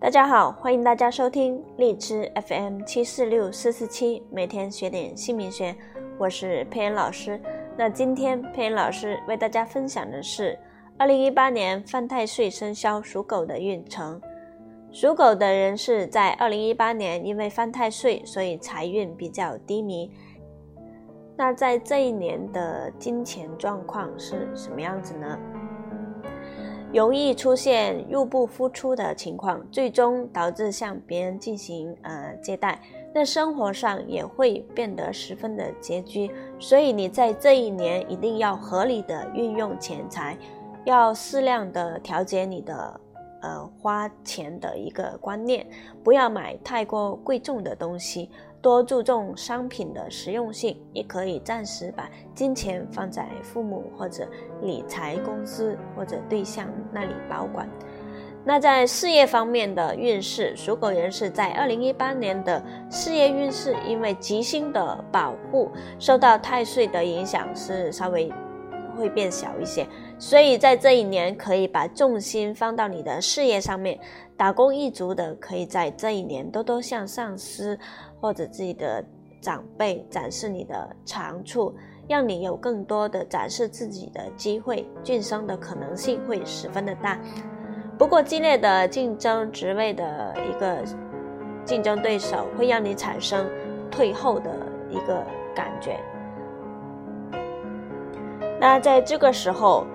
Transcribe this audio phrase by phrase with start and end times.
[0.00, 5.74] 大家好，欢迎大家收听荔枝 FM 七四六四四七，每天学点姓名学，
[6.16, 7.40] 我是佩恩老师。
[7.76, 10.56] 那今天佩恩老师为大家分享的是
[10.96, 14.20] 二零一八年犯太岁生肖属狗的运程。
[14.92, 20.12] 属狗的人是在二零一八年因为犯太岁，所以财运比较低迷。
[21.36, 25.36] 那在这一年的金钱状况是什么样子呢？
[26.92, 32.80] 容易出现入不敷出的情况，最终导致向别人进行呃借贷，
[33.14, 36.30] 那生活上也会变得十分的拮据。
[36.58, 40.36] 所以你在这一年一定要合理的运用钱财，
[40.84, 43.00] 要适量的调节你的
[43.40, 45.66] 呃花钱的一个观念，
[46.02, 48.30] 不要买太过贵重的东西。
[48.60, 54.28] 多注重商品的实用性，也可以暂时把金钱放在父母或者
[54.60, 57.68] 理财公司或者对象那里保管。
[58.44, 68.32] 那在事业方面的运势，属狗人士在二零一八年的事业运势，因为吉星的保护，受到太岁的影响是稍微
[68.98, 69.86] 会变小一些，
[70.18, 73.98] 所以在这一年可以把重心放到你的事业上面。
[74.36, 77.78] 打工一族的可以在这一年多多向上司。
[78.20, 79.00] 或者自己的
[79.40, 81.72] 长辈展示你的长处，
[82.08, 87.16] 让你有更多的展示自己的机会，晋升的可能性会十分的大。
[87.96, 90.82] 不过激烈的竞争职位的一个
[91.64, 93.48] 竞争对手，会让你产生
[93.88, 94.50] 退后的
[94.90, 95.24] 一个
[95.54, 96.00] 感觉。
[98.60, 99.86] 那在这个时候，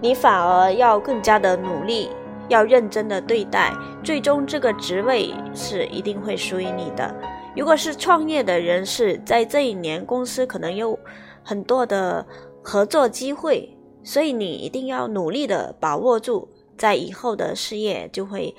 [0.00, 2.10] 你反而要更加的努力，
[2.48, 3.72] 要认真的对待，
[4.04, 7.14] 最终这个职位是一定会属于你的。
[7.56, 10.98] 如果是创业的人士，在这一年公司可能有
[11.42, 12.24] 很多的
[12.62, 18.54] 合作机会，所以你一定要努力的把握住，在以后的事业就会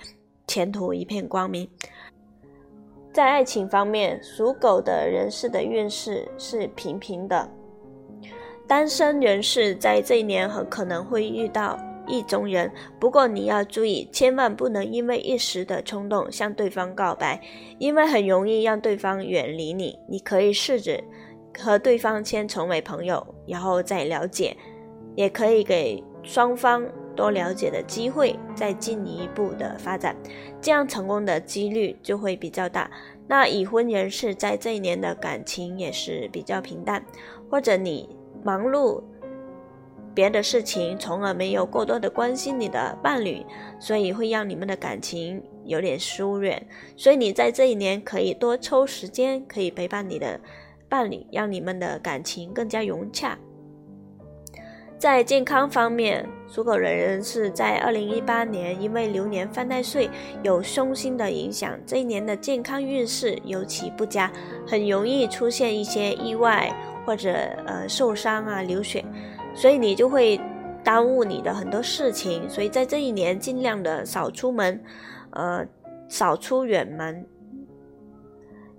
[0.48, 1.70] 前途一片光明。
[3.14, 7.49] 在爱情方面，属狗的人士的运势是平平的，
[8.67, 11.80] 单身人士在这一年很可能会遇到。
[12.10, 17.42] 意中人，不过你要注意，千万不能因为一时的冲动向对方告白，
[17.80, 20.00] 因为很容易让对方远离你。
[20.08, 21.04] 你可以试着
[21.60, 24.55] 和对方先成为朋友，然后再了解，
[25.17, 30.16] 也可以给双方多了解的机会，再进一步的发展，
[30.61, 32.89] 这样成功的几率就会比较大。
[33.28, 37.05] 那已婚人士在这一年的感情也是比较平淡，
[37.52, 39.02] 或者你忙碌。
[40.14, 43.45] 别的事情，从而没有过多的关心你的伴侣，
[43.80, 46.67] 所以会让你们的感情有点疏远。
[46.95, 50.39] 所以你在这一年可以多抽时间，可以陪伴你的
[50.89, 53.37] 伴侣，让你们的感情更加融洽。
[54.98, 60.09] 在健康方面，属狗的人是在二零一八年，因为流年犯太岁
[60.42, 64.31] 有凶星的影响，这一年的健康运势尤其不佳，
[64.65, 66.73] 很容易出现一些意外
[67.08, 67.32] 或者
[67.66, 69.04] 呃受伤啊流血。
[69.56, 70.40] 所以你就会
[70.84, 74.84] 耽误你的很多事情，所以在这一年尽量的少出门，
[75.32, 75.66] 呃，
[76.10, 77.26] 少出远门。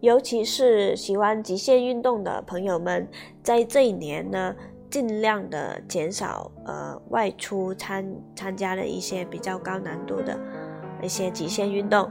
[0.01, 3.09] 尤其是喜欢极限运动的朋友们，
[3.43, 4.55] 在这一年呢，
[4.89, 10.39] 尽量的减少呃外出参参加的一些比较高难度的
[11.03, 12.09] 一些极限运动。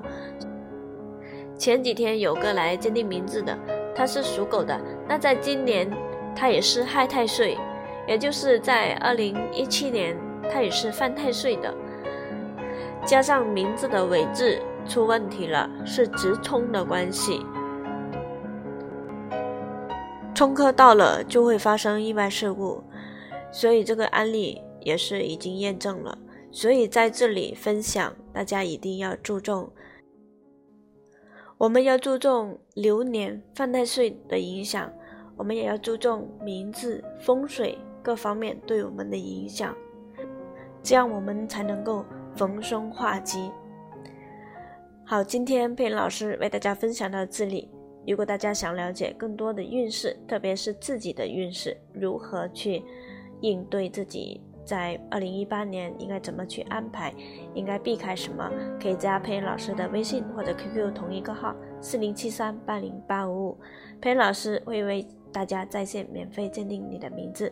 [1.58, 3.58] 前几天有个来鉴定名字的，
[3.96, 4.78] 他是属狗的，
[5.08, 5.90] 那在今年
[6.38, 7.58] 他也是亥太岁。
[8.08, 10.18] 也就是在二零一七年，
[10.50, 11.76] 他也是犯太岁的，
[13.06, 17.46] 加上名字的尾字出问题了，是直冲的关系，
[20.34, 22.82] 冲克到了就会发生意外事故，
[23.52, 26.18] 所以这个案例也是已经验证了，
[26.50, 29.70] 所以在这里分享，大家一定要注重，
[31.58, 34.94] 我们要注重流年犯太岁的影响，
[35.38, 37.78] 我们也要注重名字风水。
[38.04, 39.76] 各方面对我们的影响，
[40.82, 42.06] 这样我们才能够
[42.38, 43.52] 逢凶化吉。
[45.04, 47.70] 好，今天佩老师为大家分享到这里。
[48.08, 52.82] 如果大家想了解更多的运势，特别是自己的运势，如何去
[53.42, 57.14] 应对自己在二零一八年应该怎么去安排，
[57.54, 63.58] 应该避开什么，可以加佩恩老师的微信或者 QQ 同一个号四零七三八零八五五，
[64.02, 67.52] 佩恩老师会为大家在线免费鉴定你的名字。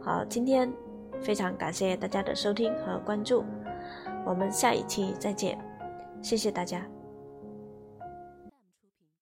[0.00, 0.72] 好，今天
[1.20, 3.42] 非常感谢大家的收听和关注，
[4.24, 5.58] 我们下一期再见，
[6.22, 6.93] 谢谢大家。